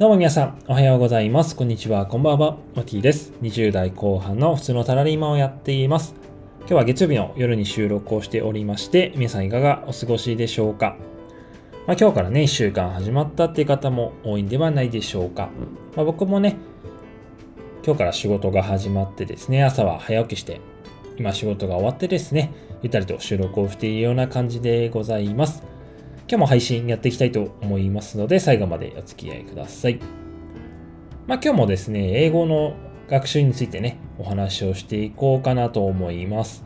[0.00, 1.54] どうも皆さん、おはようございます。
[1.54, 2.56] こんにちは、こんばんは。
[2.74, 3.34] マティです。
[3.42, 6.14] 20代後半の普通のタラリーマンをやっています。
[6.60, 10.96] 今日は月曜日の夜に収録をしておりまして、皆さんいかがお過ごしでしょうか。
[11.86, 15.50] まあ、今日からね、1週間始まったっていう方も多いんではないでしょうか。
[15.94, 16.56] まあ、僕もね、
[17.84, 20.62] 今日から仕事が始まってですね、朝は早起きして、
[21.18, 25.62] 今仕事が終わってですね、ゆったりと収録をしているような感じでございます。
[26.30, 29.98] 今日も配信やっていきたいと思いますので、最後までお付き合いください。
[31.26, 32.74] まあ今日もですね、英語の
[33.08, 36.62] 学習についてね、お話をしていこうかなと思います。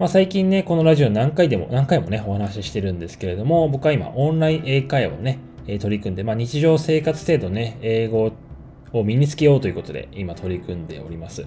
[0.00, 5.38] まあ最近ね、このラジオ何回でも、何回もね、お話ししてるんですけれども、僕は今オンライン英会話をね、
[5.68, 8.32] え取り組んで、まあ日常生活程度ね、英語
[8.92, 11.42] を身につけようということで、今取り組んでおります。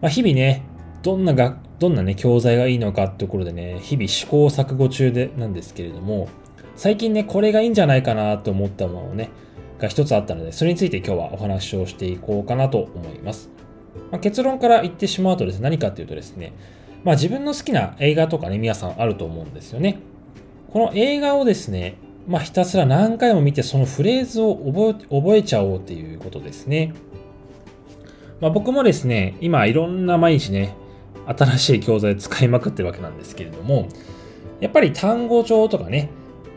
[0.00, 0.64] まあ日々ね、
[1.04, 6.28] どんなが、どんなね、教材がいいのかってところでね、日々試行錯誤中でなんですけれども、
[6.74, 9.30] 最近ね、これがいいんじゃないかなと思ったものをね、
[9.78, 13.50] が一つあったので、それについて今日はお話をしていこうかなと思います。
[14.10, 16.52] まあ、結論から言ってしまうとですね、何かっていうとですね、
[17.04, 20.00] まあ自分の好きな映画とかね、皆さんあると思うんですよね。
[20.72, 26.92] この映画をですね、まあひたすら何回も見てそのフレーズを覚え覚えちゃおうっていうことですね。
[28.40, 30.74] まあ僕もですね、今いろんな毎日ね、
[31.36, 33.88] 新しい教材使いまくってるわけなんですけれども、
[34.60, 36.10] やっぱり単語帳とかね、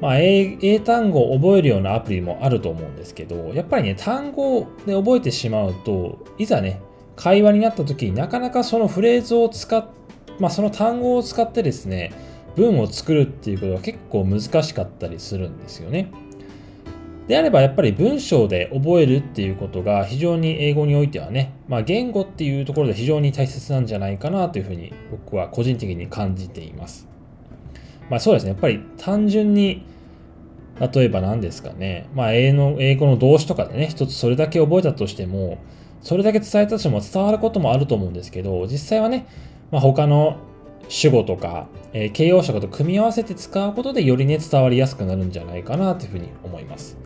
[0.00, 6.80] まあ、英単語を覚えるようなアプリもあると思うんですけど、やっぱりね、単語で覚えてしまうと、いざね、
[7.16, 9.84] 会話になった時になかなかそのフレーズを使っ、
[10.38, 12.12] まあ、その単語を使ってですね、
[12.54, 16.12] 文を作るっていうことが結構難しかったりするんですよね。
[17.28, 27.06] であればやっぱり文章で覚えるっていうことが非常に英語においてはね、まあ、言語っていうところで非常に大切なんじゃないかなというふうに僕は個人的に感じています。
[28.08, 29.84] まあそうですね、やっぱり単純に、
[30.80, 35.58] 例えば何ですかね、まあ英の英語の動詞とかでね、一つそれだけ覚えたとしても、
[36.00, 39.26] それだけ伝えたとしても伝わることもあると思うんですけど、実際はね、
[39.70, 40.38] まあ、他の
[40.88, 46.96] 主語とか、えー、形容詞とかと組み合わせて使うことでよりね、伝わりやすくなるんじゃないかなというふうに思います。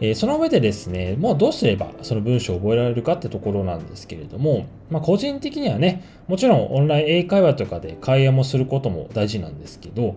[0.00, 10.16] えー、その上でですね、もうどうすればその文章を覚えられるかってところなんですけれども、まあ、個人的にはね、もちろんオンライン英会話とかで会話もすることも大事なんですけど、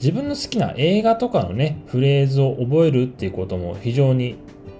[0.00, 4.36] 自分の好きな映画とかのね、フレーズを覚えるっていうことも非常に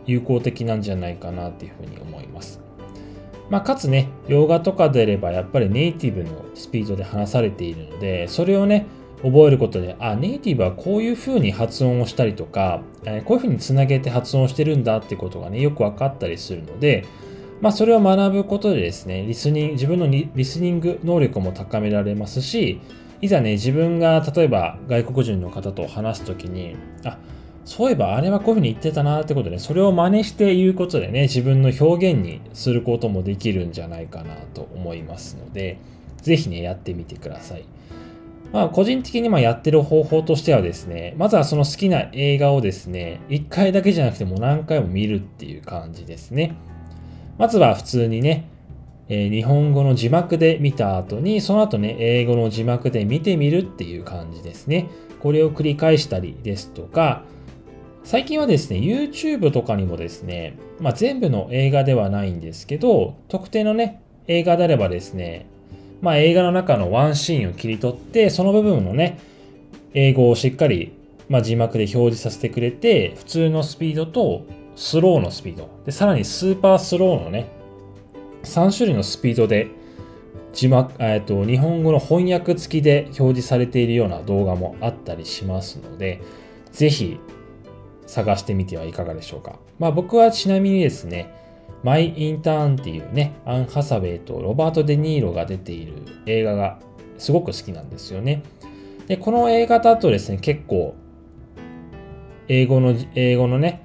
[0.07, 2.61] 有効的なんじゃないかなっていうふうに思います。
[3.51, 8.87] まあ、かつね、洋画とかであればやっぱりネイティブのスピードで話されているので、それをね、
[9.23, 17.05] 覚えることで、あ、ネイティブはこういう風に発音をしたりとか、え、こういう風につなげて発音してるんだってことがね、よく分かったりするので、
[17.61, 22.81] まあ、それを学ぶことでですね、リスニング、自分のリスニング能力も高められますし、
[23.23, 27.19] いざね、自分が例えば外国人の方と話すときに、あ、
[27.65, 35.79] そういえばあれはこういうふうに言ってたなってことで、それを真似して言うことでね、自分の表現にすることもできるんじゃないかなと思いますので、
[36.21, 37.65] ぜひね、やってみてください。
[38.55, 46.55] まあ、個人的にまやってる方法としてはですね、まずはその好きな映画をですね、1回だけじゃなくてもう何回も見るっていう感じですね。
[47.37, 48.49] まずは普通にね、
[49.09, 54.89] えー、日本語の字幕で見た後に、その後ね、英語の字幕で見てみるっていう感じですね。
[55.21, 57.25] これを繰り返したりですとか、
[58.05, 65.49] 最近はですね、YouTube とかにもですね、まあ、全部の映画ではないんですけど、特定のね、映画であればですね、
[66.01, 69.19] まあ、映画の中のワンシーンを切り取って、その部分のね、
[69.95, 70.93] 英語をしっかり、
[71.29, 74.45] まあ、字幕で表示させてくれて、普通のスピードと
[74.77, 77.49] スローのスピード、で、さらにスーパースローのね、
[78.43, 79.69] 3種類のスピードで
[80.53, 86.23] 字幕、えっと、日本語の翻訳付きで表示されているような動画もあったりしますので、
[86.73, 87.19] ぜひ
[88.07, 89.59] 探してみてはいかがでしょうか。
[89.79, 91.35] まあ僕はちなみにですね、
[91.85, 95.93] マイ・インターンっていうね、アン・ハサウェイとロバート・デ・ニーロが出ている
[96.25, 96.79] 映画が
[97.19, 98.43] すごく好きなんですよね。
[99.07, 100.95] で、この映画だとですね、結構、
[102.49, 103.83] 英語の、英語のね、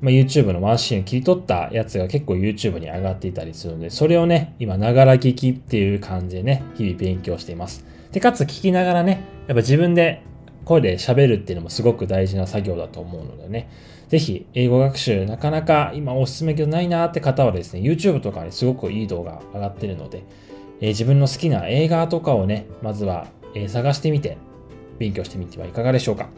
[0.00, 7.84] まあ、YouTube のワンシーンを切り取ったやつが結構 YouTube に上がっていたりするので、それをね、今、ながら聞きっていう感じでね、日々勉強しています。
[8.12, 10.22] で、かつ聞きながらね、やっぱ自分で
[10.66, 13.70] 声で喋るっていうのもすごく大事な作業だと思うのでね、
[14.08, 20.24] ぜひ英語学習なかなか今おすすめけどないなって方はですね、YouTube とかにすごくいい動画上がってるので、
[20.80, 24.38] えー、自分の好きな映画とかをね、まずは、え、探してみて
[24.98, 26.28] 勉強してみてはいかがでしょうか。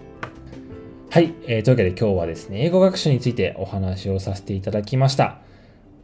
[1.10, 5.38] はい、えー、というわけで今日はですね、英語学習についてお話をさせていただきました。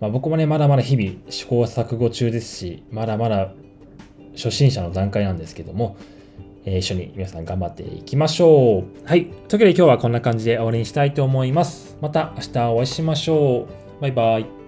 [0.00, 3.52] まあ、僕もね、まだまだ日々試行錯誤中ですし、まだまだ
[4.34, 5.98] 初心者の段階なんですけども、
[6.66, 9.06] え一緒に皆さん頑張っていきましょう。
[9.06, 9.26] はい。
[9.26, 11.96] というわけで今日はこんな感じで終わりにしたいと思います。
[12.00, 13.66] また明日お会いしましょ
[13.98, 14.02] う。
[14.02, 14.63] バイバイ。